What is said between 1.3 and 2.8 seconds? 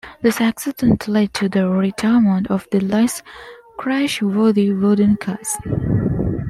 to the retirement of the